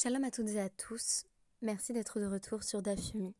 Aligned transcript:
Shalom 0.00 0.22
à 0.22 0.30
toutes 0.30 0.50
et 0.50 0.60
à 0.60 0.68
tous. 0.68 1.24
Merci 1.60 1.92
d'être 1.92 2.20
de 2.20 2.26
retour 2.26 2.62
sur 2.62 2.82
Daf 2.82 3.00
Yomi 3.12 3.34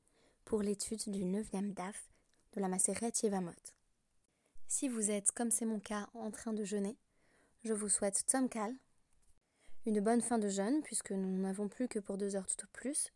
pour 0.45 0.61
l'étude 0.61 1.09
du 1.09 1.25
9e 1.25 1.73
Daf 1.73 2.11
de 2.53 2.61
la 2.61 2.67
Maseret 2.67 3.13
Yevamot. 3.23 3.53
Si 4.67 4.89
vous 4.89 5.13
êtes, 5.13 5.31
comme 5.31 5.53
c'est 5.53 5.67
mon 5.67 5.79
cas, 5.79 6.09
en 6.15 6.33
train 6.33 6.53
de 6.53 6.65
jeûner, 6.65 6.99
je 7.63 7.73
vous 7.73 7.89
souhaite 7.89 8.25
Kal, 8.51 8.75
une 9.87 10.01
bonne 10.01 10.21
fin 10.21 10.39
de 10.39 10.49
jeûne 10.49 10.83
puisque 10.83 11.13
nous 11.13 11.39
n'avons 11.39 11.69
plus 11.69 11.87
que 11.87 12.01
pour 12.01 12.19
deux 12.19 12.35
heures 12.35 12.49
tout 12.49 12.65
au 12.65 12.69
plus, 12.73 13.13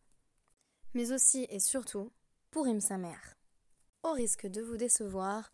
mais 0.95 1.11
aussi 1.11 1.49
et 1.51 1.59
surtout 1.59 2.13
pour 2.53 2.69
sa 2.79 2.97
mère. 2.97 3.35
Au 4.05 4.13
risque 4.13 4.47
de 4.47 4.63
vous 4.63 4.77
décevoir, 4.77 5.51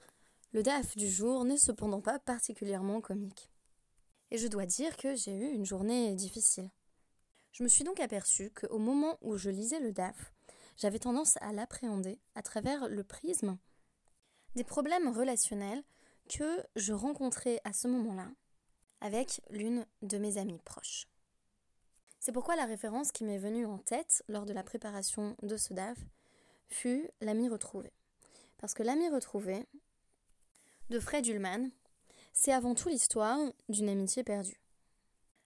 le 0.53 0.63
DAF 0.63 0.95
du 0.95 1.09
jour 1.09 1.43
n'est 1.47 1.57
cependant 1.57 2.03
pas 2.03 2.19
particulièrement 2.19 3.01
comique. 3.01 3.51
Et 4.31 4.37
je 4.37 4.47
dois 4.47 4.67
dire 4.67 4.95
que 4.99 5.15
j'ai 5.15 5.33
eu 5.33 5.55
une 5.55 5.65
journée 5.65 6.15
difficile. 6.15 6.69
Je 7.59 7.65
me 7.65 7.69
suis 7.69 7.83
donc 7.83 7.99
aperçue 7.99 8.51
qu'au 8.51 8.79
moment 8.79 9.19
où 9.21 9.37
je 9.37 9.51
lisais 9.51 9.81
le 9.81 9.91
DAF, 9.91 10.33
j'avais 10.77 11.01
tendance 11.01 11.39
à 11.41 11.53
l'appréhender 11.53 12.21
à 12.37 12.43
travers 12.43 12.89
le 12.89 13.03
prisme 13.03 13.59
des 14.55 14.63
problèmes 14.63 15.09
relationnels 15.09 15.83
que 16.29 16.63
je 16.77 16.93
rencontrais 16.93 17.61
à 17.65 17.73
ce 17.73 17.89
moment-là 17.89 18.29
avec 19.01 19.41
l'une 19.51 19.85
de 20.03 20.19
mes 20.19 20.39
amies 20.39 20.61
proches. 20.65 21.09
C'est 22.21 22.31
pourquoi 22.31 22.55
la 22.55 22.65
référence 22.65 23.11
qui 23.11 23.25
m'est 23.25 23.39
venue 23.39 23.67
en 23.67 23.79
tête 23.79 24.23
lors 24.29 24.47
de 24.47 24.53
la 24.53 24.63
préparation 24.63 25.35
de 25.43 25.57
ce 25.57 25.75
DAF 25.75 25.99
fut 26.69 27.11
l'ami 27.21 27.49
retrouvé. 27.49 27.91
Parce 28.59 28.75
que 28.75 28.85
l'ami 28.85 29.09
retrouvé 29.09 29.67
de 30.91 31.01
Fred 31.01 31.27
Ullman, 31.27 31.71
c'est 32.33 32.53
avant 32.53 32.77
tout 32.77 32.89
l'histoire 32.89 33.41
d'une 33.69 33.89
amitié 33.89 34.23
perdue. 34.23 34.61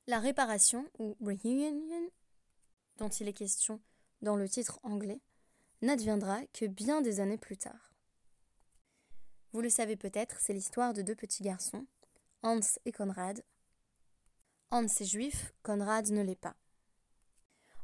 La 0.09 0.19
réparation, 0.19 0.89
ou 0.99 1.17
reunion, 1.21 2.11
dont 2.97 3.09
il 3.09 3.29
est 3.29 3.33
question 3.33 3.81
dans 4.21 4.35
le 4.35 4.49
titre 4.49 4.81
anglais, 4.83 5.21
n'adviendra 5.81 6.45
que 6.53 6.67
bien 6.67 7.03
des 7.03 7.21
années 7.21 7.39
plus 7.39 7.57
tard. 7.57 7.95
Vous 9.53 9.61
le 9.61 9.71
savez 9.71 9.97
peut-être, 9.97 10.41
c'est 10.41 10.55
l'histoire 10.55 10.93
de 10.93 11.03
deux 11.03 11.15
petits 11.15 11.45
garçons, 11.45 11.87
Hans 12.43 12.59
et 12.85 12.91
Conrad. 12.91 13.45
Hans 14.73 14.87
est 14.87 15.05
juif, 15.05 15.53
Conrad 15.63 16.11
ne 16.11 16.23
l'est 16.23 16.35
pas. 16.35 16.57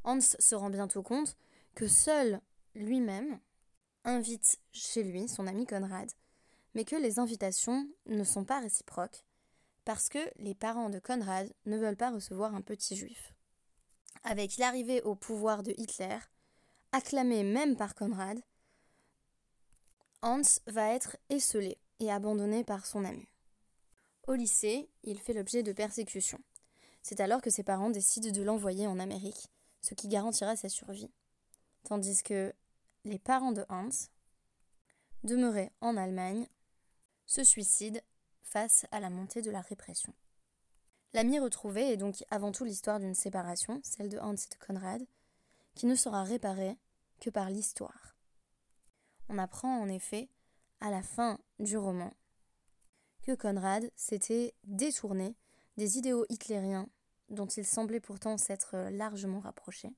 Hans 0.03 0.21
se 0.21 0.55
rend 0.57 0.71
bientôt 0.71 1.05
compte 1.05 1.37
que 1.77 1.87
seul 1.87 2.41
lui-même 2.75 3.39
invite 4.03 4.59
chez 4.73 5.05
lui 5.05 5.29
son 5.29 5.47
ami 5.47 5.67
Conrad, 5.67 6.11
mais 6.75 6.85
que 6.85 6.97
les 6.97 7.21
invitations 7.21 7.89
ne 8.07 8.25
sont 8.25 8.45
pas 8.45 8.59
réciproques 8.59 9.25
parce 9.89 10.11
que 10.11 10.19
les 10.37 10.55
parents 10.55 10.91
de 10.91 10.99
Conrad 10.99 11.51
ne 11.65 11.79
veulent 11.79 11.97
pas 11.97 12.11
recevoir 12.11 12.55
un 12.55 12.61
petit 12.61 12.95
juif. 12.95 13.33
Avec 14.23 14.59
l'arrivée 14.59 15.01
au 15.01 15.15
pouvoir 15.15 15.63
de 15.63 15.73
Hitler, 15.79 16.19
acclamé 16.93 17.43
même 17.43 17.75
par 17.75 17.95
Conrad, 17.95 18.39
Hans 20.21 20.43
va 20.67 20.93
être 20.93 21.17
esselé 21.31 21.79
et 22.01 22.13
abandonné 22.13 22.65
par 22.65 22.85
son 22.85 23.03
ami. 23.03 23.27
Au 24.27 24.35
lycée, 24.35 24.91
il 25.05 25.19
fait 25.19 25.33
l'objet 25.33 25.63
de 25.63 25.73
persécutions. 25.73 26.43
C'est 27.01 27.21
alors 27.21 27.41
que 27.41 27.49
ses 27.49 27.63
parents 27.63 27.89
décident 27.89 28.31
de 28.31 28.43
l'envoyer 28.43 28.87
en 28.87 28.99
Amérique, 28.99 29.49
ce 29.81 29.95
qui 29.95 30.09
garantira 30.09 30.55
sa 30.55 30.69
survie. 30.69 31.11
Tandis 31.85 32.23
que 32.23 32.53
les 33.07 33.19
parents 33.19 33.53
de 33.53 33.65
Hans, 33.71 33.89
demeurés 35.25 35.73
en 35.81 35.97
Allemagne, 35.97 36.47
se 37.25 37.43
suicident 37.43 38.03
face 38.49 38.87
à 38.91 39.01
la 39.01 39.11
montée 39.11 39.43
de 39.43 39.51
la 39.51 39.61
répression. 39.61 40.15
L'ami 41.15 41.39
retrouvé 41.39 41.93
est 41.93 41.97
donc 41.97 42.25
avant 42.31 42.53
tout 42.53 42.65
l'histoire 42.65 43.01
d'une 43.01 43.15
séparation, 43.15 43.81
celle 43.83 44.09
de 44.09 44.19
Hans 44.19 44.35
et 44.35 44.55
de 44.55 44.67
Conrad, 44.67 45.07
qui 45.75 45.87
ne 45.87 45.95
sera 45.95 46.23
réparée 46.23 46.77
que 47.21 47.31
par 47.31 47.51
l'histoire. 47.51 48.17
On 49.29 49.39
apprend 49.39 49.81
en 49.81 49.89
effet, 49.89 50.29
à 50.81 50.91
la 50.91 51.03
fin 51.03 51.39
du 51.59 51.77
roman, 51.77 52.13
que 53.23 53.35
Conrad 53.35 53.91
s'était 53.97 54.55
détourné 54.65 55.37
des 55.77 55.99
idéaux 55.99 56.25
hitlériens 56.29 56.89
dont 57.29 57.47
il 57.47 57.67
semblait 57.67 58.01
pourtant 58.01 58.39
s'être 58.39 58.89
largement 58.91 59.41
rapproché, 59.41 59.95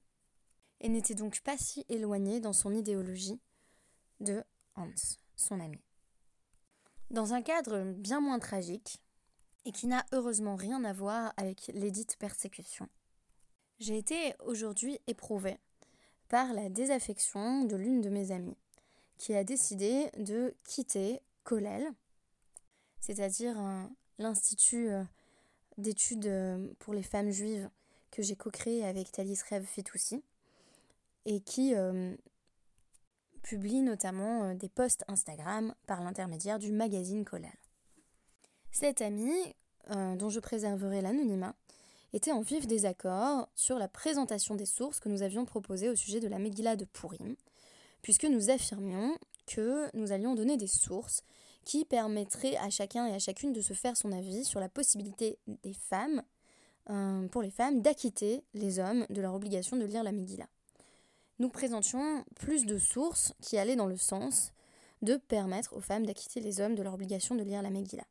et 0.81 0.89
n'était 0.89 1.15
donc 1.15 1.41
pas 1.41 1.57
si 1.57 1.85
éloigné 1.89 2.41
dans 2.41 2.53
son 2.53 2.73
idéologie 2.73 3.41
de 4.21 4.43
Hans, 4.75 4.91
son 5.37 5.61
ami 5.61 5.81
dans 7.11 7.35
un 7.35 7.43
cadre 7.43 7.83
bien 7.93 8.21
moins 8.21 8.39
tragique 8.39 9.03
et 9.65 9.73
qui 9.73 9.87
n'a 9.87 10.07
heureusement 10.13 10.57
rien 10.57 10.85
à 10.85 10.93
voir 10.93 11.33
avec 11.37 11.71
l'édite 11.75 12.17
persécution. 12.19 12.89
J'ai 13.79 13.99
été 13.99 14.35
aujourd'hui 14.45 14.99
éprouvée 15.07 15.59
par 16.29 16.53
la 16.53 16.69
désaffection 16.69 17.65
de 17.65 17.77
l'une 17.77 18.01
de 18.01 18.11
mes 18.11 18.31
amies 18.31 18.57
qui 19.19 19.35
a 19.35 19.45
décidé 19.45 20.11
de 20.17 20.55
quitter 20.65 21.21
Colel, 21.45 21.93
c'est-à-dire 23.01 23.57
l'institut 24.19 24.91
euh, 24.91 25.03
d'études 25.79 26.27
euh, 26.27 26.69
pour 26.79 26.95
les 26.95 27.03
femmes 27.03 27.31
juives 27.31 27.69
que 28.11 28.23
j'ai 28.23 28.37
co-créé 28.37 28.85
avec 28.85 29.13
Thalys 29.13 29.43
Rev 29.51 29.65
Fitoussi 29.65 30.23
et 31.27 31.41
qui 31.41 31.75
euh, 31.75 32.15
publie 33.43 33.83
notamment 33.83 34.45
euh, 34.45 34.55
des 34.55 34.69
posts 34.69 35.05
Instagram 35.09 35.75
par 35.87 36.03
l'intermédiaire 36.03 36.59
du 36.59 36.73
magazine 36.73 37.25
Colal. 37.25 37.51
Cette 38.71 39.01
amie, 39.01 39.55
euh, 39.91 40.17
dont 40.17 40.29
je 40.29 40.41
préserverai 40.41 41.03
l'anonymat, 41.03 41.55
était 42.13 42.33
en 42.33 42.41
vif 42.41 42.67
désaccord 42.67 43.49
sur 43.55 43.79
la 43.79 43.89
présentation 43.89 44.55
des 44.55 44.67
sources 44.67 45.01
que 45.01 45.09
nous 45.09 45.23
avions 45.23 45.45
proposées 45.45 45.89
au 45.89 45.97
sujet 45.97 46.21
de 46.21 46.29
la 46.29 46.39
Megillah 46.39 46.77
de 46.77 46.85
Purim, 46.85 47.37
puisque 48.03 48.25
nous 48.25 48.51
affirmions 48.51 49.17
que 49.47 49.95
nous 49.97 50.13
allions 50.13 50.35
donner 50.35 50.57
des 50.57 50.67
sources 50.67 51.23
qui 51.65 51.85
permettraient 51.85 52.57
à 52.57 52.71
chacun 52.71 53.07
et 53.07 53.15
à 53.15 53.19
chacune 53.19 53.53
de 53.53 53.61
se 53.61 53.75
faire 53.75 53.97
son 53.97 54.13
avis 54.13 54.45
sur 54.45 54.61
la 54.61 54.69
possibilité 54.69 55.39
des 55.63 55.75
femmes, 55.75 56.23
euh, 56.89 57.29
pour 57.29 57.43
les 57.43 57.51
femmes, 57.51 57.83
d'acquitter 57.83 58.43
les 58.55 58.79
hommes 58.79 59.07
de 59.11 59.21
leur 59.21 59.35
obligation 59.35 59.77
de 59.77 59.85
lire 59.85 60.03
la 60.03 60.13
Megillah 60.13 60.49
nous 61.41 61.49
présentions 61.49 62.25
plus 62.37 62.67
de 62.67 62.79
sources 62.79 63.33
qui 63.41 63.57
allaient 63.57 63.75
dans 63.75 63.87
le 63.87 63.97
sens 63.97 64.53
de 65.03 65.17
permettre 65.17 65.75
aux 65.75 65.81
femmes 65.81 66.05
d'acquitter 66.05 66.41
les 66.41 66.61
hommes 66.61 66.75
de 66.75 66.83
leur 66.83 66.95
obligation 66.95 67.35
de 67.35 67.43
lire 67.43 67.63
la 67.63 67.71
Megillah. 67.71 68.07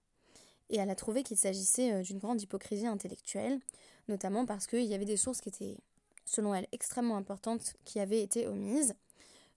Et 0.71 0.77
elle 0.77 0.89
a 0.89 0.95
trouvé 0.95 1.21
qu'il 1.23 1.37
s'agissait 1.37 1.93
euh, 1.93 2.01
d'une 2.01 2.17
grande 2.17 2.41
hypocrisie 2.41 2.87
intellectuelle, 2.87 3.59
notamment 4.07 4.45
parce 4.45 4.65
qu'il 4.65 4.83
y 4.83 4.95
avait 4.95 5.05
des 5.05 5.17
sources 5.17 5.41
qui 5.41 5.49
étaient, 5.49 5.77
selon 6.25 6.55
elle, 6.55 6.67
extrêmement 6.71 7.17
importantes 7.17 7.75
qui 7.85 7.99
avaient 7.99 8.21
été 8.21 8.47
omises. 8.47 8.95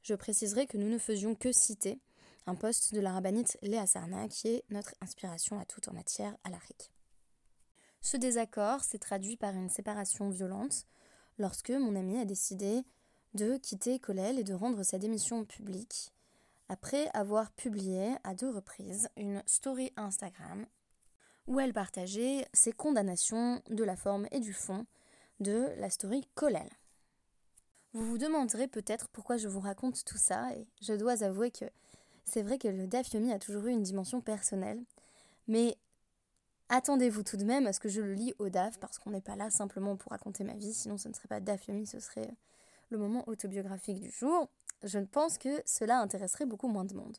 Je 0.02 0.14
préciserai 0.14 0.66
que 0.66 0.76
nous 0.76 0.88
ne 0.88 0.98
faisions 0.98 1.34
que 1.34 1.50
citer 1.50 1.98
un 2.46 2.54
poste 2.54 2.94
de 2.94 3.00
la 3.00 3.12
rabbinite 3.12 3.56
Léa 3.62 3.86
Sarna, 3.86 4.28
qui 4.28 4.48
est 4.48 4.64
notre 4.68 4.94
inspiration 5.00 5.58
à 5.58 5.64
toute 5.64 5.88
en 5.88 5.94
matière 5.94 6.36
à. 6.44 6.50
Ce 8.02 8.16
désaccord 8.18 8.82
s'est 8.84 8.98
traduit 8.98 9.36
par 9.36 9.54
une 9.54 9.70
séparation 9.70 10.28
violente 10.28 10.86
lorsque 11.38 11.70
mon 11.70 11.94
ami 11.94 12.18
a 12.18 12.24
décidé 12.24 12.82
de 13.34 13.56
quitter 13.56 13.98
Colel 13.98 14.38
et 14.38 14.44
de 14.44 14.54
rendre 14.54 14.82
sa 14.82 14.98
démission 14.98 15.44
publique 15.44 16.12
après 16.68 17.08
avoir 17.14 17.50
publié 17.52 18.14
à 18.24 18.34
deux 18.34 18.50
reprises 18.50 19.08
une 19.16 19.42
story 19.46 19.92
Instagram 19.96 20.66
où 21.46 21.58
elle 21.58 21.72
partageait 21.72 22.46
ses 22.52 22.72
condamnations 22.72 23.60
de 23.68 23.84
la 23.84 23.96
forme 23.96 24.26
et 24.30 24.40
du 24.40 24.52
fond 24.52 24.86
de 25.40 25.68
la 25.78 25.90
story 25.90 26.26
Colel. 26.34 26.68
Vous 27.94 28.06
vous 28.06 28.18
demanderez 28.18 28.68
peut-être 28.68 29.08
pourquoi 29.08 29.36
je 29.36 29.48
vous 29.48 29.60
raconte 29.60 30.04
tout 30.04 30.18
ça 30.18 30.54
et 30.54 30.66
je 30.80 30.94
dois 30.94 31.22
avouer 31.22 31.50
que 31.50 31.66
c'est 32.24 32.42
vrai 32.42 32.58
que 32.58 32.68
le 32.68 32.86
Dafyomi 32.86 33.32
a 33.32 33.38
toujours 33.38 33.66
eu 33.66 33.70
une 33.70 33.82
dimension 33.82 34.20
personnelle, 34.20 34.82
mais 35.48 35.76
attendez-vous 36.68 37.22
tout 37.22 37.36
de 37.36 37.44
même 37.44 37.66
à 37.66 37.72
ce 37.72 37.80
que 37.80 37.88
je 37.88 38.00
le 38.00 38.14
lis 38.14 38.34
au 38.38 38.48
DAF 38.48 38.78
parce 38.78 38.98
qu'on 38.98 39.10
n'est 39.10 39.20
pas 39.20 39.36
là 39.36 39.50
simplement 39.50 39.96
pour 39.96 40.12
raconter 40.12 40.44
ma 40.44 40.54
vie, 40.54 40.72
sinon 40.72 40.96
ce 40.96 41.08
ne 41.08 41.14
serait 41.14 41.28
pas 41.28 41.40
Dafyomi, 41.40 41.86
ce 41.86 42.00
serait 42.00 42.30
le 42.92 42.98
moment 42.98 43.24
autobiographique 43.28 44.00
du 44.00 44.10
jour, 44.10 44.48
je 44.82 44.98
pense 44.98 45.38
que 45.38 45.62
cela 45.64 45.98
intéresserait 45.98 46.46
beaucoup 46.46 46.68
moins 46.68 46.84
de 46.84 46.94
monde. 46.94 47.16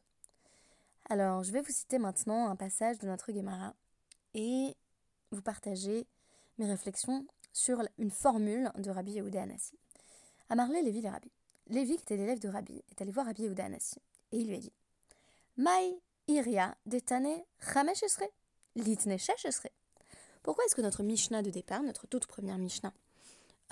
Alors, 1.09 1.43
je 1.43 1.51
vais 1.51 1.61
vous 1.61 1.71
citer 1.71 1.97
maintenant 1.97 2.47
un 2.47 2.55
passage 2.55 2.99
de 2.99 3.07
notre 3.07 3.33
Gemara 3.33 3.73
et 4.33 4.75
vous 5.31 5.41
partager 5.41 6.07
mes 6.57 6.67
réflexions 6.67 7.25
sur 7.51 7.81
une 7.97 8.11
formule 8.11 8.71
de 8.77 8.89
Rabbi 8.89 9.13
Yehuda 9.13 9.41
Anassi. 9.41 9.77
Amarlé 10.49 10.81
Lévi 10.81 11.01
les 11.01 11.09
Rabbi. 11.09 11.31
Lévi, 11.67 11.95
qui 11.97 12.03
était 12.03 12.17
l'élève 12.17 12.39
de 12.39 12.49
Rabbi, 12.49 12.83
est 12.89 13.01
allé 13.01 13.11
voir 13.11 13.25
Rabbi 13.25 13.43
Yehuda 13.43 13.65
Anassi 13.65 13.99
et 14.31 14.37
il 14.37 14.47
lui 14.47 14.55
a 14.55 14.59
dit 14.59 14.73
Mai 15.57 15.99
iria 16.27 16.75
detane 16.85 17.43
Pourquoi 20.43 20.65
est-ce 20.65 20.75
que 20.75 20.81
notre 20.81 21.03
Mishnah 21.03 21.41
de 21.41 21.49
départ, 21.49 21.83
notre 21.83 22.07
toute 22.07 22.27
première 22.27 22.57
Mishnah, 22.57 22.93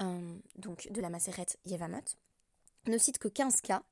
euh, 0.01 0.37
donc 0.57 0.87
de 0.91 1.01
la 1.01 1.09
Maseret 1.09 1.47
Yevamot, 1.65 2.03
ne 2.87 2.97
cite 2.97 3.19
que 3.19 3.27
15 3.27 3.61
cas 3.61 3.83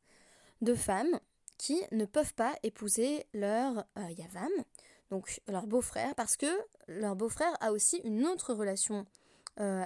de 0.62 0.74
femmes 0.74 1.20
qui 1.58 1.82
ne 1.92 2.06
peuvent 2.06 2.34
pas 2.34 2.56
épouser 2.64 3.26
leur 3.34 3.86
euh, 3.98 4.10
Yavam, 4.18 4.50
donc 5.10 5.42
leur 5.48 5.68
beau-frère, 5.68 6.16
parce 6.16 6.38
que 6.38 6.48
leur 6.88 7.16
beau-frère 7.16 7.54
a 7.62 7.72
aussi 7.72 7.98
une 8.04 8.26
autre 8.26 8.54
relation 8.54 9.06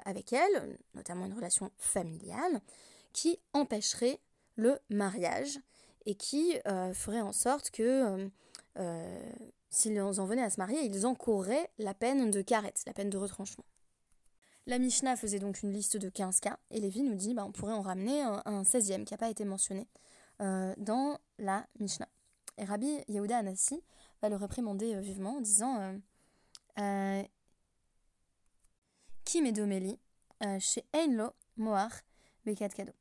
avec 0.05 0.33
elle, 0.33 0.77
notamment 0.93 1.25
une 1.25 1.33
relation 1.33 1.71
familiale, 1.79 2.61
qui 3.11 3.39
empêcherait 3.53 4.19
le 4.55 4.77
mariage 4.91 5.59
et 6.05 6.13
qui 6.13 6.59
ferait 6.93 7.21
en 7.21 7.31
sorte 7.31 7.71
que 7.71 8.29
s'ils 9.71 9.99
en 9.99 10.25
venaient 10.25 10.43
à 10.43 10.51
se 10.51 10.59
marier, 10.59 10.79
ils 10.83 11.07
encourraient 11.07 11.71
la 11.79 11.95
peine 11.95 12.29
de 12.29 12.43
karet, 12.43 12.75
la 12.85 12.93
peine 12.93 13.09
de 13.09 13.17
retranchement. 13.17 13.65
La 14.65 14.79
Mishnah 14.79 15.17
faisait 15.17 15.39
donc 15.39 15.61
une 15.61 15.73
liste 15.73 15.97
de 15.97 16.07
15 16.07 16.39
cas, 16.39 16.57
et 16.71 16.79
Lévi 16.79 17.01
nous 17.01 17.15
dit 17.15 17.33
bah, 17.33 17.43
on 17.45 17.51
pourrait 17.51 17.73
en 17.73 17.81
ramener 17.81 18.21
un, 18.21 18.63
16e 18.63 19.03
qui 19.03 19.13
n'a 19.13 19.17
pas 19.17 19.29
été 19.29 19.43
mentionné 19.43 19.87
euh, 20.41 20.73
dans 20.77 21.19
la 21.37 21.67
Mishnah. 21.79 22.07
Et 22.57 22.63
Rabbi 22.63 22.99
Yehuda 23.09 23.37
Anassi 23.37 23.83
va 24.21 24.29
le 24.29 24.37
réprimander 24.37 24.95
euh, 24.95 25.01
vivement 25.01 25.37
en 25.37 25.41
disant 25.41 25.99
euh, 26.79 27.23
Kim 29.25 29.53
chez 30.59 30.85
Einlo 30.93 31.31
Moar 31.57 31.91
Kado. 32.45 32.93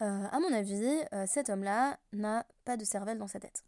à 0.00 0.40
mon 0.40 0.52
avis, 0.52 1.00
cet 1.26 1.48
homme-là 1.48 1.98
n'a 2.12 2.44
pas 2.64 2.76
de 2.76 2.84
cervelle 2.84 3.18
dans 3.18 3.26
sa 3.28 3.40
tête. 3.40 3.64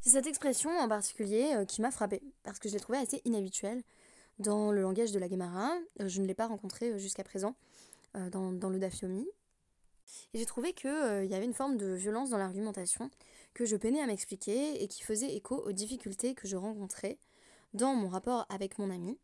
C'est 0.00 0.10
cette 0.10 0.26
expression 0.26 0.70
en 0.70 0.88
particulier 0.88 1.64
qui 1.66 1.80
m'a 1.82 1.90
frappée, 1.90 2.22
parce 2.42 2.58
que 2.58 2.68
je 2.68 2.74
l'ai 2.74 2.80
trouvée 2.80 2.98
assez 2.98 3.20
inhabituelle 3.24 3.82
dans 4.38 4.70
le 4.70 4.82
langage 4.82 5.12
de 5.12 5.18
la 5.18 5.28
Gemara. 5.28 5.72
Euh, 6.00 6.08
je 6.08 6.20
ne 6.20 6.26
l'ai 6.26 6.34
pas 6.34 6.46
rencontrée 6.46 6.92
euh, 6.92 6.98
jusqu'à 6.98 7.24
présent 7.24 7.54
dans, 8.32 8.52
dans, 8.52 8.70
le 8.70 8.78
Dafyomi. 8.78 9.28
Et 10.32 10.38
j'ai 10.38 10.46
trouvé 10.46 10.72
qu'il 10.72 10.90
y 10.90 11.34
avait 11.34 11.44
une 11.44 11.52
forme 11.52 11.76
de 11.76 11.92
violence 11.92 12.30
dans 12.30 12.38
l'argumentation 12.38 13.10
que 13.52 13.66
je 13.66 13.76
peinais 13.76 14.00
à 14.00 14.06
m'expliquer 14.06 14.82
et 14.82 14.88
qui 14.88 15.02
faisait 15.02 15.34
écho 15.34 15.56
aux 15.56 15.72
difficultés 15.72 16.34
que 16.34 16.48
je 16.48 16.56
rencontrais 16.56 17.18
dans 17.74 17.94
mon 17.94 18.08
rapport 18.08 18.46
avec 18.48 18.78
mon 18.78 18.90
ami 18.90 19.18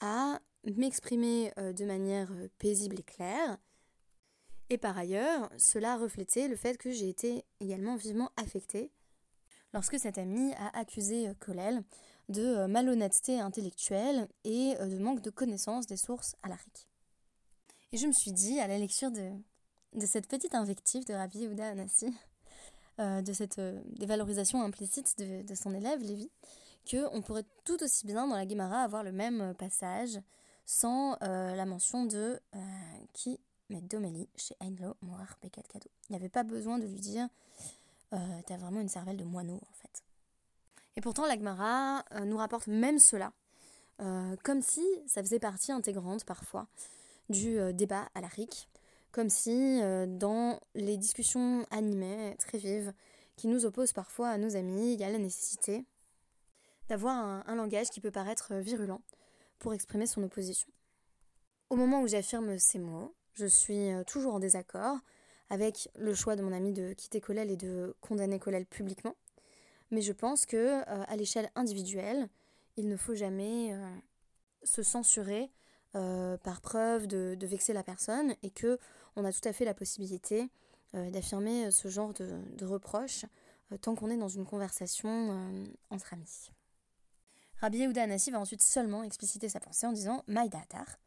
à 0.00 0.40
m'exprimer 0.64 1.52
de 1.58 1.84
manière 1.84 2.32
paisible 2.58 2.98
et 2.98 3.02
claire. 3.02 3.58
Et 4.70 4.78
par 4.78 4.96
ailleurs, 4.96 5.50
cela 5.58 5.98
reflétait 5.98 6.48
le 6.48 6.56
fait 6.56 6.78
que 6.78 6.90
j'ai 6.90 7.10
été 7.10 7.44
également 7.60 7.96
vivement 7.96 8.30
affectée 8.36 8.90
lorsque 9.72 9.98
cet 9.98 10.18
ami 10.18 10.52
a 10.54 10.78
accusé 10.78 11.28
euh, 11.28 11.34
Colel 11.38 11.82
de 12.28 12.42
euh, 12.42 12.68
malhonnêteté 12.68 13.40
intellectuelle 13.40 14.28
et 14.44 14.74
euh, 14.80 14.86
de 14.86 14.98
manque 14.98 15.20
de 15.20 15.30
connaissance 15.30 15.86
des 15.86 15.96
sources 15.96 16.36
alariques. 16.42 16.88
Et 17.92 17.98
je 17.98 18.06
me 18.06 18.12
suis 18.12 18.32
dit, 18.32 18.58
à 18.60 18.66
la 18.66 18.78
lecture 18.78 19.10
de, 19.10 19.30
de 19.94 20.06
cette 20.06 20.26
petite 20.26 20.54
invective 20.54 21.04
de 21.04 21.14
Rabbi 21.14 21.40
Yehuda 21.40 21.68
Anassi, 21.68 22.14
de 22.98 23.32
cette 23.32 23.58
dévalorisation 23.98 24.62
implicite 24.62 25.18
de, 25.18 25.42
de 25.42 25.54
son 25.54 25.74
élève 25.74 26.00
Lévi, 26.02 26.30
qu'on 26.88 27.20
pourrait 27.22 27.44
tout 27.64 27.82
aussi 27.82 28.06
bien 28.06 28.28
dans 28.28 28.36
la 28.36 28.46
Gemara 28.46 28.82
avoir 28.82 29.02
le 29.02 29.12
même 29.12 29.54
passage 29.54 30.20
sans 30.66 31.16
la 31.20 31.64
mention 31.64 32.04
de 32.04 32.38
qui 33.12 33.40
met 33.70 33.80
Domeli 33.80 34.28
chez 34.36 34.54
Einlo 34.60 34.94
Moar 35.00 35.36
Bekat 35.42 35.62
Kado. 35.62 35.90
Il 36.08 36.12
n'y 36.12 36.16
avait 36.16 36.28
pas 36.28 36.44
besoin 36.44 36.78
de 36.78 36.86
lui 36.86 37.00
dire 37.00 37.28
euh, 38.12 38.40
t'as 38.46 38.56
vraiment 38.58 38.80
une 38.80 38.88
cervelle 38.88 39.16
de 39.16 39.24
moineau 39.24 39.56
en 39.56 39.72
fait. 39.74 40.02
Et 40.96 41.00
pourtant, 41.00 41.26
l'Agmara 41.26 42.04
euh, 42.12 42.24
nous 42.24 42.36
rapporte 42.36 42.66
même 42.66 42.98
cela, 42.98 43.32
euh, 44.00 44.36
comme 44.42 44.62
si 44.62 44.84
ça 45.06 45.22
faisait 45.22 45.38
partie 45.38 45.72
intégrante 45.72 46.24
parfois 46.24 46.66
du 47.28 47.58
débat 47.72 48.08
à 48.14 48.20
la 48.20 48.26
RIC, 48.26 48.68
comme 49.10 49.30
si 49.30 49.80
dans 50.06 50.60
les 50.74 50.98
discussions 50.98 51.64
animées, 51.70 52.36
très 52.38 52.58
vives, 52.58 52.92
qui 53.36 53.46
nous 53.46 53.64
opposent 53.64 53.92
parfois 53.92 54.28
à 54.28 54.36
nos 54.36 54.54
amis, 54.54 54.92
il 54.92 55.00
y 55.00 55.04
a 55.04 55.08
la 55.08 55.18
nécessité 55.18 55.86
d'avoir 56.88 57.16
un, 57.16 57.42
un 57.46 57.54
langage 57.54 57.88
qui 57.88 58.00
peut 58.00 58.10
paraître 58.10 58.54
virulent 58.56 59.00
pour 59.60 59.72
exprimer 59.72 60.06
son 60.06 60.22
opposition. 60.24 60.68
Au 61.70 61.76
moment 61.76 62.02
où 62.02 62.06
j'affirme 62.06 62.58
ces 62.58 62.80
mots, 62.80 63.14
je 63.32 63.46
suis 63.46 63.88
toujours 64.06 64.34
en 64.34 64.40
désaccord 64.40 64.98
avec 65.48 65.90
le 65.96 66.14
choix 66.14 66.34
de 66.34 66.42
mon 66.42 66.52
ami 66.52 66.72
de 66.72 66.92
quitter 66.94 67.20
Colel 67.20 67.50
et 67.50 67.56
de 67.56 67.94
condamner 68.00 68.38
Colel 68.38 68.66
publiquement. 68.66 69.14
Mais 69.92 70.00
je 70.00 70.12
pense 70.12 70.46
que 70.46 70.56
euh, 70.56 71.04
à 71.06 71.16
l'échelle 71.16 71.50
individuelle, 71.54 72.28
il 72.76 72.88
ne 72.88 72.96
faut 72.96 73.14
jamais 73.14 73.74
euh, 73.74 73.94
se 74.64 74.82
censurer 74.82 75.52
euh, 75.94 76.38
par 76.38 76.62
preuve 76.62 77.06
de, 77.06 77.36
vexer 77.42 77.74
la 77.74 77.82
personne 77.82 78.34
et 78.42 78.50
que 78.50 78.78
on 79.16 79.24
a 79.26 79.32
tout 79.32 79.46
à 79.46 79.52
fait 79.52 79.66
la 79.66 79.74
possibilité 79.74 80.50
d'affirmer 80.94 81.70
ce 81.70 81.88
genre 81.88 82.12
de, 82.12 82.64
reproches 82.66 83.24
tant 83.80 83.94
qu'on 83.94 84.10
est 84.10 84.16
dans 84.18 84.28
une 84.28 84.44
conversation 84.44 85.66
entre 85.88 86.12
amis. 86.12 86.50
Rabbi 87.60 87.78
Yehuda 87.78 88.02
Anassi 88.02 88.30
va 88.30 88.38
ensuite 88.38 88.60
seulement 88.60 89.02
expliciter 89.02 89.48
sa 89.48 89.58
pensée 89.58 89.86
en 89.86 89.92
disant 89.92 90.22
Maïdatar, 90.26 90.98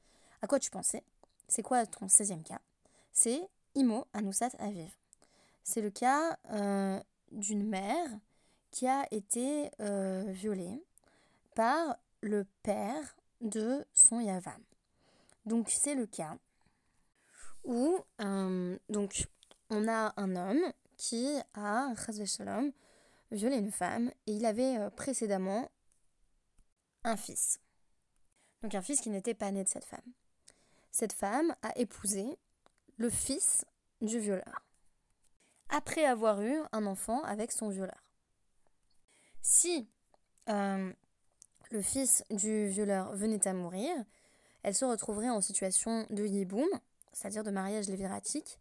à 0.41 0.47
quoi 0.47 0.59
tu 0.59 0.71
pensais? 0.71 1.03
C'est 1.47 1.61
quoi 1.61 1.85
ton 1.85 2.07
16e 2.07 2.41
cas? 2.41 2.61
C'est 3.11 3.47
Imo 3.75 4.07
Anusat 4.13 4.49
Aviv. 4.57 4.91
C'est 5.63 5.81
le 5.81 5.91
cas 5.91 6.37
d'une 7.31 7.67
mère 7.67 8.09
qui 8.75 8.87
a 8.87 9.07
été 9.09 9.71
euh, 9.79 10.25
violée 10.27 10.83
par 11.55 11.95
le 12.19 12.45
père 12.61 13.15
de 13.39 13.85
son 13.93 14.19
Yavam. 14.19 14.61
Donc 15.45 15.69
c'est 15.69 15.95
le 15.95 16.05
cas 16.05 16.35
où 17.63 17.97
euh, 18.19 18.77
donc, 18.89 19.27
on 19.69 19.87
a 19.87 20.13
un 20.17 20.35
homme 20.35 20.73
qui 20.97 21.37
a 21.53 21.93
Shalom, 22.25 22.73
violé 23.31 23.55
une 23.55 23.71
femme 23.71 24.11
et 24.27 24.33
il 24.33 24.45
avait 24.45 24.89
précédemment 24.97 25.71
un 27.05 27.15
fils. 27.15 27.61
Donc 28.61 28.75
un 28.75 28.81
fils 28.81 28.99
qui 28.99 29.09
n'était 29.09 29.33
pas 29.35 29.51
né 29.51 29.63
de 29.63 29.69
cette 29.69 29.85
femme. 29.85 30.11
Cette 30.91 31.13
femme 31.13 31.55
a 31.61 31.71
épousé 31.77 32.37
le 32.97 33.09
fils 33.09 33.63
du 34.01 34.19
violeur, 34.19 34.67
après 35.69 36.03
avoir 36.03 36.41
eu 36.41 36.59
un 36.73 36.85
enfant 36.85 37.23
avec 37.23 37.53
son 37.53 37.69
violeur. 37.69 38.04
Si 39.47 39.87
euh, 40.49 40.91
le 41.69 41.81
fils 41.83 42.23
du 42.31 42.67
violeur 42.67 43.15
venait 43.15 43.47
à 43.47 43.53
mourir, 43.53 43.93
elle 44.63 44.73
se 44.73 44.85
retrouverait 44.85 45.29
en 45.29 45.39
situation 45.39 46.07
de 46.09 46.25
yiboum, 46.25 46.67
c'est-à-dire 47.13 47.43
de 47.43 47.51
mariage 47.51 47.87
léviratique, 47.87 48.59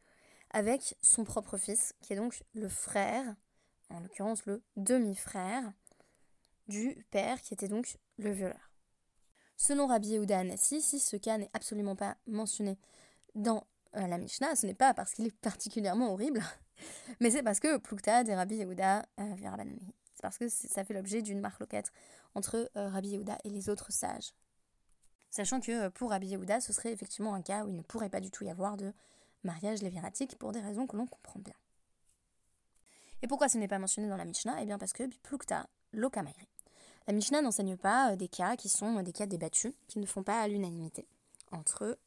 avec 0.50 0.94
son 1.00 1.24
propre 1.24 1.56
fils, 1.56 1.94
qui 2.02 2.12
est 2.12 2.16
donc 2.16 2.44
le 2.52 2.68
frère, 2.68 3.34
en 3.88 4.00
l'occurrence 4.00 4.44
le 4.44 4.62
demi-frère, 4.76 5.72
du 6.68 7.06
père 7.10 7.40
qui 7.40 7.54
était 7.54 7.68
donc 7.68 7.96
le 8.18 8.32
violeur. 8.32 8.70
Selon 9.56 9.86
Rabbi 9.86 10.08
Yehuda 10.08 10.40
Anassi, 10.40 10.82
si 10.82 11.00
ce 11.00 11.16
cas 11.16 11.38
n'est 11.38 11.50
absolument 11.54 11.96
pas 11.96 12.18
mentionné 12.26 12.78
dans 13.34 13.66
euh, 13.96 14.06
la 14.06 14.18
Mishnah, 14.18 14.54
ce 14.54 14.66
n'est 14.66 14.74
pas 14.74 14.92
parce 14.92 15.14
qu'il 15.14 15.26
est 15.26 15.36
particulièrement 15.40 16.12
horrible, 16.12 16.42
mais 17.20 17.30
c'est 17.30 17.42
parce 17.42 17.58
que 17.58 17.78
Plukta 17.78 18.22
et 18.22 18.34
Rabbi 18.34 18.56
Yehuda 18.56 19.06
euh, 19.18 19.34
parce 20.24 20.38
que 20.38 20.48
ça 20.48 20.84
fait 20.84 20.94
l'objet 20.94 21.22
d'une 21.22 21.40
marloquette 21.40 21.92
entre 22.34 22.70
euh, 22.76 22.88
Rabbi 22.88 23.10
Yehuda 23.10 23.38
et 23.44 23.50
les 23.50 23.68
autres 23.68 23.92
sages. 23.92 24.32
Sachant 25.30 25.60
que 25.60 25.88
pour 25.88 26.10
Rabbi 26.10 26.28
Yehuda, 26.28 26.60
ce 26.60 26.72
serait 26.72 26.92
effectivement 26.92 27.34
un 27.34 27.42
cas 27.42 27.64
où 27.64 27.68
il 27.68 27.76
ne 27.76 27.82
pourrait 27.82 28.08
pas 28.08 28.20
du 28.20 28.30
tout 28.30 28.44
y 28.44 28.50
avoir 28.50 28.76
de 28.76 28.92
mariage 29.42 29.82
léviratique 29.82 30.38
pour 30.38 30.52
des 30.52 30.60
raisons 30.60 30.86
que 30.86 30.96
l'on 30.96 31.06
comprend 31.06 31.40
bien. 31.40 31.54
Et 33.22 33.26
pourquoi 33.26 33.48
ce 33.48 33.58
n'est 33.58 33.68
pas 33.68 33.78
mentionné 33.78 34.08
dans 34.08 34.16
la 34.16 34.24
Mishnah? 34.24 34.62
Eh 34.62 34.66
bien 34.66 34.78
parce 34.78 34.92
que 34.92 35.04
Plukta 35.22 35.68
Lokamairi. 35.92 36.48
La 37.06 37.12
Mishnah 37.12 37.42
n'enseigne 37.42 37.76
pas 37.76 38.16
des 38.16 38.28
cas 38.28 38.56
qui 38.56 38.68
sont 38.68 39.02
des 39.02 39.12
cas 39.12 39.26
débattus, 39.26 39.74
qui 39.88 39.98
ne 39.98 40.06
font 40.06 40.22
pas 40.22 40.48
l'unanimité 40.48 41.06
entre 41.52 41.98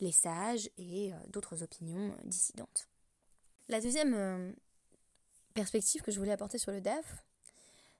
les 0.00 0.12
sages 0.12 0.70
et 0.78 1.12
euh, 1.12 1.16
d'autres 1.28 1.62
opinions 1.62 2.12
euh, 2.12 2.22
dissidentes. 2.24 2.88
La 3.68 3.80
deuxième 3.80 4.14
euh, 4.14 4.52
perspective 5.58 6.02
que 6.02 6.12
je 6.12 6.18
voulais 6.18 6.32
apporter 6.32 6.58
sur 6.58 6.70
le 6.72 6.80
DAF, 6.80 7.24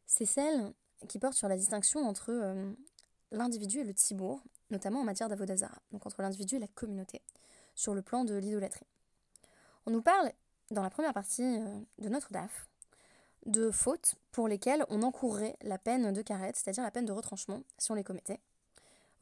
c'est 0.07 0.27
celle 0.27 0.73
qui 1.09 1.19
porte 1.19 1.35
sur 1.35 1.49
la 1.49 1.57
distinction 1.57 2.07
entre 2.07 2.33
l'individu 3.33 3.81
et 3.81 3.85
le 3.85 3.93
tzibour, 3.93 4.43
notamment 4.71 5.01
en 5.01 5.05
matière 5.05 5.29
d'avodazara, 5.29 5.79
donc 5.93 6.07
entre 6.07 6.23
l'individu 6.23 6.57
et 6.57 6.59
la 6.61 6.69
communauté, 6.69 7.21
sur 7.75 7.95
le 7.95 8.03
plan 8.03 8.25
de 8.25 8.35
l'idolâtrie. 8.35 8.87
On 9.87 9.91
nous 9.91 10.03
parle, 10.03 10.33
dans 10.71 10.83
la 10.83 10.91
première 10.91 11.13
partie 11.13 11.59
de 11.99 12.09
notre 12.09 12.33
DAF, 12.33 12.69
de 13.47 13.71
fautes 13.71 14.15
pour 14.31 14.49
lesquelles 14.49 14.85
on 14.89 15.03
encourrait 15.03 15.57
la 15.63 15.79
peine 15.79 16.13
de 16.13 16.23
carette, 16.23 16.57
c'est-à-dire 16.57 16.83
la 16.83 16.91
peine 16.91 17.07
de 17.07 17.13
retranchement, 17.13 17.63
si 17.79 17.91
on 17.91 17.95
les 17.95 18.05
commettait 18.05 18.41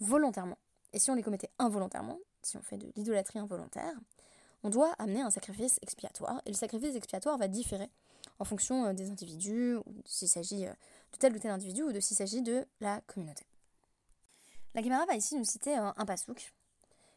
volontairement. 0.00 0.59
Et 0.93 0.99
si 0.99 1.11
on 1.11 1.14
les 1.14 1.23
commettait 1.23 1.50
involontairement, 1.59 2.19
si 2.43 2.57
on 2.57 2.62
fait 2.62 2.78
de 2.78 2.90
l'idolâtrie 2.97 3.38
involontaire, 3.38 3.95
on 4.62 4.71
doit 4.71 4.93
amener 4.99 5.21
un 5.21 5.31
sacrifice 5.31 5.78
expiatoire. 5.83 6.40
Et 6.47 6.50
le 6.50 6.57
sacrifice 6.57 6.95
expiatoire 6.97 7.38
va 7.38 7.49
différer 7.49 7.90
en 8.38 8.45
fonction 8.45 8.87
euh, 8.87 8.93
des 8.93 9.11
individus, 9.11 9.76
s'il 10.05 10.28
s'agit 10.28 10.66
euh, 10.66 10.73
de 11.12 11.19
tel 11.19 11.35
ou 11.35 11.38
tel 11.38 11.50
individu, 11.50 11.83
ou 11.83 11.93
de 11.93 12.00
s'il 12.00 12.16
s'agit 12.16 12.43
de 12.43 12.66
la 12.81 13.00
communauté. 13.02 13.45
La 14.75 14.83
Gemara 14.83 15.07
va 15.07 15.14
ici 15.14 15.37
nous 15.37 15.45
citer 15.45 15.75
un, 15.75 15.93
pasouk 16.07 16.52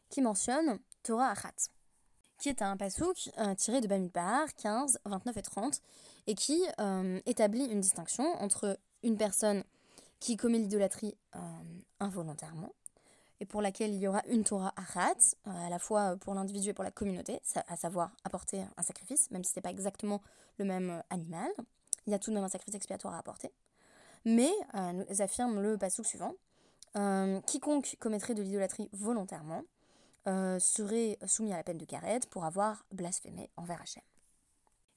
qui 0.10 0.22
mentionne 0.22 0.80
Torah 1.04 1.32
Achat, 1.32 1.70
qui 2.38 2.48
est 2.48 2.62
un 2.62 2.78
pasouk 2.78 3.30
euh, 3.38 3.54
tiré 3.56 3.82
de 3.82 3.88
Bamidbar 3.88 4.48
15, 4.56 5.00
29 5.06 5.38
et 5.38 5.42
30, 5.42 5.82
et 6.28 6.36
qui 6.36 6.64
établit 7.26 7.66
une 7.66 7.82
distinction 7.82 8.24
entre 8.42 8.80
une 9.04 9.18
personne 9.18 9.64
qui 10.20 10.38
commet 10.38 10.60
l'idolâtrie 10.60 11.18
involontairement 12.00 12.72
et 13.40 13.46
pour 13.46 13.62
laquelle 13.62 13.94
il 13.94 14.00
y 14.00 14.08
aura 14.08 14.22
une 14.28 14.44
Torah 14.44 14.74
Achat, 14.76 15.36
à 15.46 15.70
la 15.70 15.80
fois 15.80 16.18
pour 16.18 16.34
l'individu 16.34 16.70
et 16.70 16.74
pour 16.74 16.84
la 16.84 16.92
communauté, 16.92 17.42
à 17.68 17.76
savoir 17.76 18.12
apporter 18.24 18.64
un 18.78 18.82
sacrifice, 18.82 19.32
même 19.32 19.44
si 19.44 19.52
ce 19.52 19.60
n'est 19.60 19.62
pas 19.62 19.72
exactement 19.72 20.22
le 20.58 20.66
même 20.66 21.04
animal. 21.10 21.50
Il 22.06 22.12
y 22.12 22.14
a 22.14 22.20
tout 22.20 22.32
de 22.32 22.36
même 22.36 22.44
un 22.44 22.50
sacrifice 22.50 22.76
expiatoire 22.76 23.14
à 23.14 23.20
apporter. 23.20 23.52
Mais, 24.26 24.52
nous 24.74 25.22
affirme 25.22 25.62
le 25.62 25.78
passage 25.78 26.06
suivant, 26.06 26.36
quiconque 27.46 27.96
commettrait 28.00 28.36
de 28.36 28.42
l'idolâtrie 28.42 28.90
volontairement 28.92 29.64
serait 30.26 31.18
soumis 31.26 31.54
à 31.54 31.58
la 31.58 31.64
peine 31.64 31.78
de 31.78 31.86
carette 31.86 32.28
pour 32.30 32.44
avoir 32.44 32.84
blasphémé 32.92 33.50
envers 33.56 33.82
Hachem. 33.82 34.04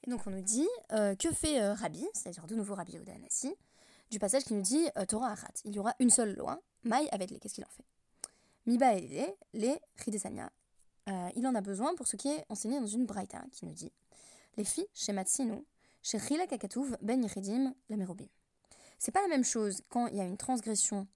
Et 0.05 0.11
donc 0.11 0.27
on 0.27 0.31
nous 0.31 0.41
dit, 0.41 0.67
que 0.89 1.31
fait 1.31 1.65
Rabbi, 1.71 2.05
c'est-à-dire 2.13 2.45
de 2.45 2.55
nouveau 2.55 2.75
Rabbi 2.75 2.99
Odanassi, 2.99 3.55
du 4.11 4.19
passage 4.19 4.43
qui 4.43 4.53
nous 4.53 4.61
dit 4.61 4.89
Torah 5.07 5.31
Achat. 5.31 5.53
Il 5.63 5.73
y 5.73 5.79
aura 5.79 5.95
une 5.99 6.09
seule 6.09 6.35
loi, 6.35 6.59
Maï 6.83 7.07
avec 7.11 7.31
les, 7.31 7.39
qu'est-ce 7.39 7.53
qu'il 7.53 7.63
en 7.63 7.69
fait? 7.69 7.85
Miba 8.65 8.95
et 8.95 9.35
les, 9.53 9.79
Ridesania. 9.97 10.51
Euh, 11.09 11.29
il 11.35 11.45
en 11.45 11.55
a 11.55 11.61
besoin 11.61 11.95
pour 11.95 12.07
ce 12.07 12.15
qui 12.15 12.29
est 12.29 12.45
enseigné 12.49 12.79
dans 12.79 12.87
une 12.87 13.05
braïta 13.05 13.43
qui 13.51 13.65
nous 13.65 13.73
dit 13.73 13.91
Les 14.55 14.63
filles, 14.63 14.87
chez 14.93 15.11
Matsinu, 15.11 15.65
chez 16.01 16.17
Chila 16.19 16.47
Kakatouv, 16.47 16.97
Ben 17.01 17.21
Yechidim, 17.21 17.73
la 17.89 17.97
Merobim. 17.97 18.27
C'est 18.99 19.11
pas 19.11 19.21
la 19.21 19.27
même 19.27 19.43
chose 19.43 19.81
quand 19.89 20.07
il 20.07 20.15
y 20.15 20.21
a 20.21 20.25
une 20.25 20.37
transgression 20.37 21.07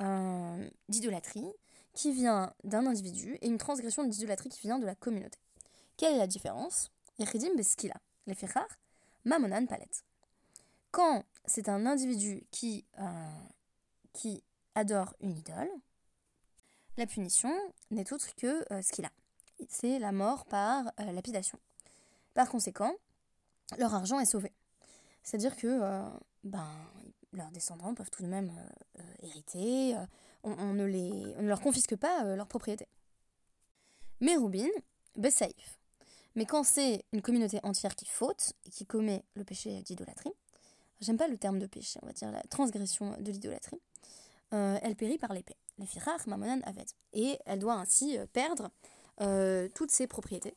euh, 0.00 0.70
d'idolâtrie 0.88 1.50
qui 1.94 2.12
vient 2.12 2.52
d'un 2.62 2.86
individu 2.86 3.38
et 3.40 3.48
une 3.48 3.58
transgression 3.58 4.04
d'idolâtrie 4.04 4.48
qui 4.48 4.60
vient 4.60 4.78
de 4.78 4.86
la 4.86 4.94
communauté. 4.94 5.38
Quelle 5.96 6.14
est 6.14 6.18
la 6.18 6.26
différence? 6.28 6.92
Yechidim 7.18 7.54
Beskila, 7.56 7.96
les 8.26 8.34
Fichar, 8.34 8.66
Mamonan 9.24 9.66
Palet. 9.66 9.90
Quand 10.92 11.24
c'est 11.44 11.68
un 11.68 11.86
individu 11.86 12.46
qui, 12.52 12.84
euh, 13.00 13.02
qui 14.12 14.44
adore 14.76 15.14
une 15.20 15.36
idole, 15.36 15.70
la 16.96 17.06
punition 17.06 17.52
n'est 17.90 18.12
autre 18.12 18.34
que 18.36 18.64
euh, 18.72 18.82
ce 18.82 18.92
qu'il 18.92 19.04
a. 19.04 19.12
C'est 19.68 19.98
la 19.98 20.12
mort 20.12 20.44
par 20.46 20.86
euh, 21.00 21.12
lapidation. 21.12 21.58
Par 22.34 22.48
conséquent, 22.48 22.94
leur 23.78 23.94
argent 23.94 24.18
est 24.20 24.26
sauvé. 24.26 24.52
C'est-à-dire 25.22 25.56
que 25.56 25.80
ben, 26.42 26.68
leurs 27.32 27.50
descendants 27.50 27.94
peuvent 27.94 28.10
tout 28.10 28.22
de 28.22 28.28
même 28.28 28.52
hériter, 29.22 29.96
on, 30.42 30.74
ne 30.74 31.46
leur 31.46 31.62
confisque 31.62 31.96
pas 31.96 32.24
leur 32.34 32.46
propriété. 32.46 32.86
Mais 34.20 34.36
Rubin, 34.36 34.68
Bessaïf. 35.16 35.78
Mais 36.34 36.46
quand 36.46 36.64
c'est 36.64 37.04
une 37.12 37.22
communauté 37.22 37.60
entière 37.62 37.94
qui 37.94 38.06
faute 38.06 38.52
et 38.64 38.70
qui 38.70 38.86
commet 38.86 39.24
le 39.34 39.44
péché 39.44 39.82
d'idolâtrie, 39.82 40.32
j'aime 41.00 41.16
pas 41.16 41.28
le 41.28 41.38
terme 41.38 41.58
de 41.58 41.66
péché, 41.66 42.00
on 42.02 42.06
va 42.06 42.12
dire 42.12 42.30
la 42.32 42.42
transgression 42.42 43.16
de 43.20 43.30
l'idolâtrie, 43.30 43.80
euh, 44.52 44.78
elle 44.82 44.96
périt 44.96 45.18
par 45.18 45.32
l'épée. 45.32 45.56
Et 47.12 47.38
elle 47.46 47.58
doit 47.58 47.74
ainsi 47.74 48.18
euh, 48.18 48.26
perdre 48.32 48.70
euh, 49.20 49.68
toutes 49.74 49.90
ses 49.90 50.06
propriétés. 50.06 50.54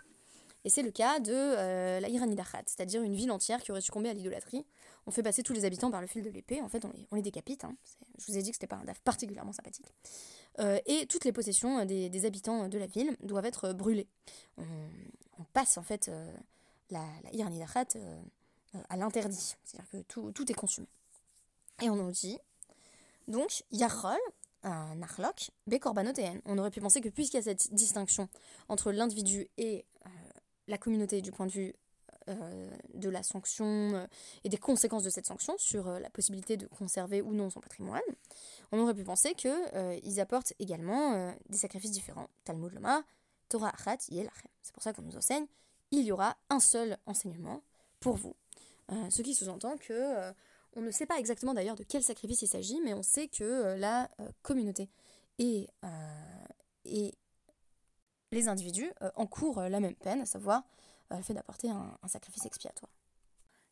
Et 0.63 0.69
c'est 0.69 0.81
le 0.81 0.91
cas 0.91 1.19
de 1.19 2.01
la 2.01 2.09
Iranidachat, 2.09 2.63
c'est-à-dire 2.65 3.01
une 3.01 3.13
ville 3.13 3.31
entière 3.31 3.61
qui 3.61 3.71
aurait 3.71 3.79
succombé 3.79 4.09
à 4.09 4.13
l'idolâtrie. 4.13 4.65
On 5.05 5.11
fait 5.11 5.23
passer 5.23 5.41
tous 5.41 5.53
les 5.53 5.63
habitants 5.63 5.91
par 5.91 6.01
le 6.01 6.07
fil 6.07 6.21
de 6.21 6.29
l'épée, 6.29 6.61
en 6.61 6.67
fait 6.67 6.83
on 6.83 6.89
les, 6.89 7.07
on 7.11 7.15
les 7.15 7.21
décapite. 7.21 7.63
Hein. 7.63 7.77
Je 8.17 8.25
vous 8.27 8.37
ai 8.37 8.41
dit 8.41 8.49
que 8.49 8.55
c'était 8.55 8.67
pas 8.67 8.75
un 8.75 8.83
DAF 8.83 8.99
particulièrement 8.99 9.53
sympathique. 9.53 9.93
et 10.85 11.05
toutes 11.07 11.23
les 11.23 11.31
possessions 11.31 11.85
des, 11.85 12.25
habitants 12.25 12.67
de 12.67 12.77
la 12.77 12.87
ville 12.87 13.15
doivent 13.21 13.45
être 13.45 13.71
brûlées. 13.71 14.09
On, 14.57 14.63
passe 15.53 15.77
en 15.77 15.83
fait 15.83 16.11
la, 16.89 17.05
la 17.23 17.31
à 18.89 18.97
l'interdit. 18.97 19.55
C'est-à-dire 19.63 19.89
que 19.89 19.97
tout, 20.07 20.31
tout, 20.33 20.51
est 20.51 20.55
consumé. 20.55 20.87
Et 21.81 21.89
on 21.89 21.95
nous 21.95 22.11
dit, 22.11 22.39
donc, 23.27 23.63
Yachol, 23.71 24.17
un 24.63 24.95
narlok, 24.95 25.51
Bekorbanotéen. 25.67 26.39
On 26.45 26.57
aurait 26.57 26.71
pu 26.71 26.81
penser 26.81 27.01
que 27.01 27.09
puisqu'il 27.09 27.37
y 27.37 27.39
a 27.39 27.43
cette 27.43 27.73
distinction 27.73 28.27
entre 28.69 28.91
l'individu 28.91 29.47
et 29.57 29.85
euh, 30.05 30.09
la 30.67 30.77
communauté 30.77 31.21
du 31.21 31.31
point 31.31 31.45
de 31.45 31.51
vue 31.51 31.73
euh, 32.29 32.69
de 32.93 33.09
la 33.09 33.23
sanction 33.23 33.65
euh, 33.65 34.05
et 34.43 34.49
des 34.49 34.57
conséquences 34.57 35.03
de 35.03 35.09
cette 35.09 35.25
sanction 35.25 35.55
sur 35.57 35.87
la 35.99 36.09
possibilité 36.09 36.57
de 36.57 36.67
conserver 36.67 37.21
ou 37.21 37.33
non 37.33 37.49
son 37.49 37.61
patrimoine, 37.61 38.01
on 38.71 38.79
aurait 38.79 38.93
pu 38.93 39.03
penser 39.03 39.33
qu'ils 39.33 40.19
apportent 40.19 40.53
également 40.59 41.33
des 41.49 41.57
sacrifices 41.57 41.91
différents. 41.91 42.27
Talmud 42.43 42.73
Loma, 42.73 43.03
Torah 43.49 43.69
Achat, 43.69 43.97
Yelachem. 44.09 44.49
C'est 44.61 44.73
pour 44.73 44.83
ça 44.83 44.93
qu'on 44.93 45.03
nous 45.03 45.15
enseigne, 45.15 45.45
il 45.91 46.03
y 46.03 46.11
aura 46.11 46.35
un 46.49 46.59
seul 46.59 46.97
enseignement 47.05 47.63
pour 47.99 48.17
vous. 48.17 48.35
Ce 49.09 49.21
qui 49.21 49.33
sous-entend 49.33 49.77
que 49.77 50.33
on 50.77 50.81
ne 50.81 50.91
sait 50.91 51.07
pas 51.07 51.17
exactement 51.17 51.53
d'ailleurs 51.53 51.75
de 51.75 51.83
quel 51.83 52.03
sacrifice 52.03 52.43
il 52.43 52.47
s'agit, 52.47 52.79
mais 52.81 52.93
on 52.93 53.01
sait 53.03 53.27
que 53.27 53.43
euh, 53.43 53.77
la 53.77 54.09
communauté 54.43 54.89
et, 55.39 55.67
et 56.85 57.13
les 58.31 58.47
individus 58.47 58.91
encourent 59.15 59.61
la 59.61 59.79
même 59.79 59.95
peine, 59.95 60.21
à 60.21 60.25
savoir 60.25 60.63
le 61.11 61.21
fait 61.21 61.33
d'apporter 61.33 61.69
un, 61.69 61.95
sacrifice 62.07 62.45
expiatoire. 62.45 62.91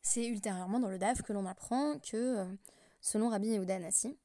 C'est 0.00 0.26
ultérieurement 0.26 0.78
dans 0.78 0.88
le 0.88 0.98
DAF 0.98 1.22
que 1.22 1.32
l'on 1.32 1.44
apprend 1.44 1.98
que, 1.98 2.46
selon 3.00 3.30
Rabbi 3.30 3.48
Yehuda 3.48 3.74
Anassi, 3.74 4.16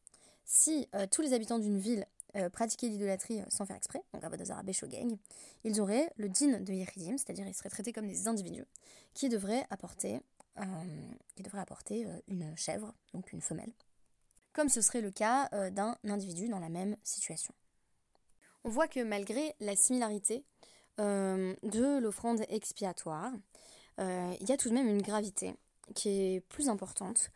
si 0.45 0.87
tous 1.09 1.23
les 1.23 1.33
habitants 1.33 1.57
d'une 1.57 1.79
ville 1.79 2.05
pratiquaient 2.53 2.89
l'idolâtrie 2.89 3.41
sans 3.49 3.65
faire 3.65 3.75
exprès, 3.75 4.03
donc 4.13 4.23
Avodazara 4.23 4.61
Beshogeg, 4.61 5.17
ils 5.63 5.81
auraient 5.81 6.13
le 6.17 6.29
din 6.29 6.59
de 6.59 6.73
Yeridim, 6.73 7.17
c'est-à-dire 7.17 7.47
ils 7.47 7.55
seraient 7.55 7.69
traités 7.69 7.91
comme 7.91 8.07
des 8.07 8.27
individus 8.27 8.65
qui 9.13 9.29
devraient 9.29 9.65
apporter 9.69 10.21
euh, 10.59 10.63
qui 11.35 11.43
devrait 11.43 11.61
apporter 11.61 12.05
euh, 12.05 12.19
une 12.27 12.55
chèvre, 12.57 12.93
donc 13.13 13.31
une 13.31 13.41
femelle, 13.41 13.71
comme 14.51 14.67
ce 14.67 14.81
serait 14.81 14.99
le 14.99 15.09
cas 15.09 15.47
euh, 15.53 15.69
d'un 15.69 15.95
individu 16.03 16.49
dans 16.49 16.59
la 16.59 16.67
même 16.67 16.97
situation. 17.03 17.53
On 18.65 18.69
voit 18.69 18.89
que 18.89 18.99
malgré 19.01 19.55
la 19.61 19.75
similarité 19.75 20.43
de 20.97 21.99
l'offrande 21.99 22.43
expiatoire, 22.49 23.31
il 23.97 24.47
y 24.47 24.51
a 24.51 24.57
tout 24.57 24.69
de 24.69 24.75
même 24.75 24.87
une 24.87 25.01
gravité 25.01 25.55
qui 25.95 26.09
est 26.09 26.41
plus 26.41 26.69
importante 26.69 27.31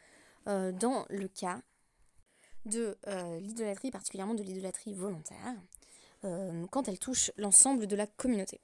dans 0.45 1.03
le 1.10 1.27
cas 1.27 1.62
de 2.65 2.95
l'idolâtrie, 3.39 3.89
particulièrement 3.89 4.36
de 4.36 4.43
l'idolâtrie 4.43 4.93
volontaire, 4.93 5.55
quand 6.22 6.88
elle 6.88 7.00
touche 7.00 7.31
l'ensemble 7.38 7.88
de 7.88 7.95
la 7.95 8.05
communauté. 8.05 8.62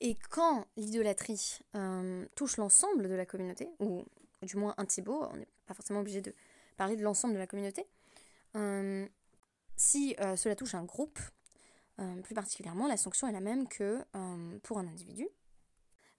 Et 0.00 0.16
quand 0.30 0.66
l'idolâtrie 0.76 1.60
euh, 1.74 2.26
touche 2.34 2.58
l'ensemble 2.58 3.08
de 3.08 3.14
la 3.14 3.24
communauté, 3.24 3.70
ou 3.80 4.04
du 4.42 4.56
moins 4.56 4.74
un 4.76 4.84
Thibaut, 4.84 5.26
on 5.32 5.36
n'est 5.36 5.48
pas 5.66 5.74
forcément 5.74 6.00
obligé 6.00 6.20
de 6.20 6.34
parler 6.76 6.96
de 6.96 7.02
l'ensemble 7.02 7.34
de 7.34 7.38
la 7.38 7.46
communauté, 7.46 7.86
euh, 8.56 9.06
si 9.76 10.14
euh, 10.20 10.36
cela 10.36 10.54
touche 10.54 10.74
un 10.74 10.84
groupe, 10.84 11.18
plus 12.24 12.34
particulièrement, 12.34 12.88
la 12.88 12.98
sanction 12.98 13.26
est 13.26 13.32
la 13.32 13.40
même 13.40 13.66
que 13.68 14.04
pour 14.62 14.78
un 14.78 14.86
individu. 14.86 15.26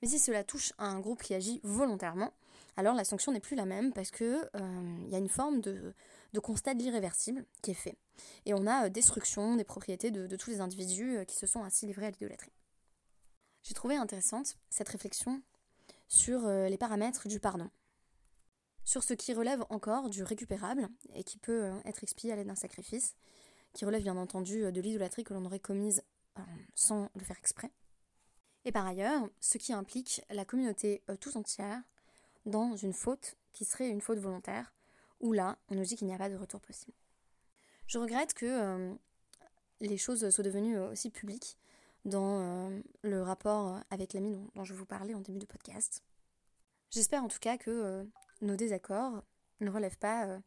Mais 0.02 0.08
si 0.08 0.18
cela 0.18 0.44
touche 0.44 0.74
un 0.80 1.00
groupe 1.00 1.22
qui 1.22 1.36
agit 1.36 1.62
volontairement, 1.64 2.34
alors 2.78 2.96
la 2.96 3.04
sanction 3.04 3.32
n'est 3.32 3.40
plus 3.40 3.56
la 3.56 3.66
même 3.66 3.94
parce 3.94 4.10
qu'il 4.10 4.50
il 4.56 5.10
y 5.12 5.14
a 5.14 5.20
une 5.20 5.30
forme 5.30 5.62
de, 5.62 5.94
constat 6.42 6.74
de 6.74 6.80
l'irréversible 6.80 7.46
qui 7.62 7.70
est 7.70 7.76
fait. 7.76 7.96
Et 8.48 8.56
on 8.56 8.66
a 8.66 8.90
destruction 8.90 9.56
des 9.56 9.64
propriétés 9.64 10.10
de 10.10 10.36
tous 10.36 10.50
les 10.50 10.62
individus 10.62 11.24
qui 11.28 11.36
se 11.36 11.46
sont 11.46 11.64
ainsi 11.64 11.86
livrés 11.86 12.08
à 12.08 12.10
l'idolâtrie. 12.10 12.52
J'ai 13.68 13.74
trouvé 13.74 13.98
intéressante 13.98 14.56
cette 14.70 14.88
réflexion 14.88 15.42
sur 16.08 16.48
euh, 16.48 16.70
les 16.70 16.78
paramètres 16.78 17.28
du 17.28 17.42
pardon, 17.42 17.70
sur 18.86 19.04
ce 19.04 19.14
qui 19.14 19.34
relève 19.34 19.66
encore 19.70 20.10
du 20.10 20.24
récupérable 20.24 20.88
et 21.16 21.26
qui 21.26 21.38
peut 21.38 21.66
euh, 21.66 21.74
être 21.84 22.02
expié 22.02 22.32
à 22.32 22.38
l'aide 22.38 22.48
d'un 22.48 22.56
sacrifice, 22.56 23.18
qui 23.74 23.84
relève 23.84 24.04
bien 24.04 24.16
entendu 24.16 24.64
euh, 24.64 24.72
de 24.72 24.80
l'idolâtrie 24.80 25.26
que 25.26 25.34
l'on 25.34 25.44
aurait 25.44 25.60
commise 25.60 26.02
sans 26.76 27.10
le 27.16 27.24
faire 27.24 27.38
exprès, 27.40 27.72
et 28.64 28.72
par 28.72 28.86
ailleurs 28.86 29.28
ce 29.40 29.58
qui 29.58 29.74
implique 29.74 30.22
la 30.30 30.46
communauté 30.46 31.02
tout 31.20 31.36
entière 31.36 31.82
dans 32.46 32.76
une 32.76 32.94
faute 32.94 33.36
qui 33.54 33.66
serait 33.66 33.90
une 33.90 34.02
faute 34.02 34.20
volontaire, 34.20 34.72
où 35.20 35.34
là 35.34 35.58
on 35.70 35.76
nous 35.76 35.84
dit 35.84 35.96
qu'il 35.96 36.06
n'y 36.06 36.14
a 36.14 36.18
pas 36.20 36.30
de 36.30 36.36
retour 36.36 36.62
possible. 36.62 36.96
Je 37.88 37.98
regrette 37.98 38.36
que 38.36 38.96
les 39.82 39.98
choses 39.98 40.30
soient 40.30 40.44
devenues 40.44 40.78
aussi 40.78 41.10
publiques 41.10 41.58
dans 42.08 42.40
euh, 42.40 42.82
le 43.04 43.22
rapport 43.22 43.80
avec 43.92 44.14
l'ami 44.14 44.32
dont, 44.56 44.64
je 44.64 44.74
vous 44.74 44.86
parlais 44.86 45.14
en 45.14 45.20
début 45.20 45.40
de 45.40 45.46
podcast. 45.46 46.04
J'espère 46.90 47.24
en 47.24 47.28
tout 47.28 47.40
cas 47.40 47.58
que 47.58 47.70
euh, 47.70 48.04
nos 48.42 48.56
désaccords 48.56 49.24
ne 49.60 49.70
relèvent 49.70 49.98
pas 49.98 50.26
euh, 50.26 50.40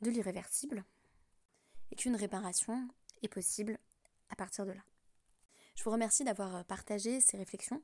de 0.00 0.10
l'irréversible 0.10 0.84
et 1.90 1.96
qu'une 1.96 2.16
réparation 2.16 2.88
est 3.22 3.28
possible 3.28 3.78
à 4.30 4.36
partir 4.36 4.64
de 4.64 4.72
là. 4.72 4.80
Je 5.74 5.84
vous 5.84 5.90
remercie 5.90 6.24
d'avoir 6.24 6.64
partagé 6.64 7.20
ces 7.20 7.36
réflexions 7.36 7.82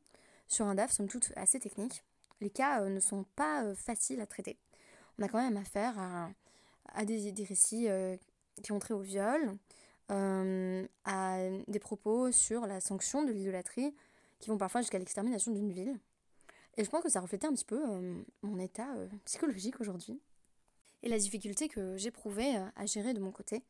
sur 0.49 0.67
un 0.67 0.75
DAF, 0.75 0.93
somme 0.93 1.09
toute 1.09 1.33
assez 1.37 1.61
technique. 1.61 2.03
Les 2.41 2.51
cas 2.51 2.81
ne 2.81 3.01
sont 3.01 3.25
pas 3.37 3.75
faciles 3.75 4.21
à 4.23 4.27
traiter. 4.27 4.59
On 5.19 5.23
a 5.23 5.29
quand 5.29 5.43
même 5.43 5.59
affaire 5.59 5.99
à, 5.99 7.05
des, 7.05 7.45
récits 7.45 7.87
qui 8.63 8.73
ont 8.73 8.79
trait 8.79 8.95
au 8.95 9.01
viol, 9.01 9.59
euh, 10.11 10.87
à 11.05 11.39
des 11.69 11.79
propos 11.79 12.33
sur 12.33 12.67
la 12.67 12.81
sanction 12.81 13.23
de 13.25 13.33
l'idolâtrie 13.33 13.95
qui 14.41 14.51
vont 14.51 14.59
parfois 14.59 14.81
jusqu'à 14.81 14.99
l'extermination 14.99 15.53
d'une 15.53 15.71
ville. 15.71 15.99
Et 16.77 16.85
je 16.85 16.91
pense 16.91 17.03
que 17.03 17.09
ça 17.09 17.21
reflétait 17.21 17.47
un 17.47 17.53
petit 17.53 17.65
peu 17.65 17.83
euh, 17.89 18.23
mon 18.43 18.59
état 18.59 18.95
euh, 18.97 19.09
psychologique 19.25 19.81
aujourd'hui 19.81 20.21
et 21.03 21.09
la 21.09 21.19
difficulté 21.19 21.69
que 21.69 21.97
j'éprouvais 21.97 22.57
à 22.77 22.87
gérer 22.87 23.13
de 23.15 23.21
mon 23.21 23.33
côté 23.33 23.65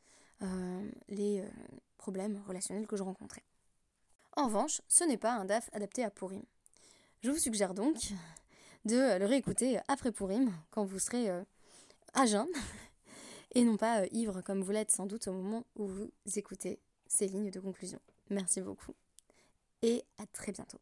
les 1.09 1.43
problèmes 1.97 2.43
relationnels 2.47 2.87
que 2.87 2.97
je 2.97 3.03
rencontrais. 3.03 3.45
En 4.37 4.47
revanche, 4.47 4.83
ce 4.87 5.05
n'est 5.05 5.17
pas 5.17 5.33
un 5.33 5.47
DAF 5.47 5.71
adapté 5.73 6.05
à 6.05 6.11
Purim. 6.11 6.43
Je 7.23 7.31
vous 7.31 7.39
suggère 7.39 7.73
donc 7.73 8.13
de 8.85 9.19
le 9.19 9.25
réécouter 9.25 9.79
après 9.89 10.13
Purim, 10.13 10.53
quand 10.73 10.85
vous 10.85 10.99
serez 10.99 11.31
à 12.13 12.27
jeun, 12.27 12.49
et 13.55 13.65
non 13.65 13.77
pas 13.77 14.03
euh, 14.03 14.07
ivre 14.13 14.41
comme 14.43 14.63
vous 14.63 14.73
l'êtes 14.73 14.91
sans 14.91 15.07
doute 15.07 15.29
au 15.29 15.33
moment 15.33 15.65
où 15.77 15.87
vous 15.87 16.11
écoutez 16.37 16.81
ces 17.07 17.27
lignes 17.27 17.51
de 17.51 17.61
conclusion. 17.61 18.01
Merci 18.31 18.61
beaucoup 18.61 18.95
et 19.83 20.05
à 20.19 20.27
très 20.27 20.53
bientôt. 20.53 20.79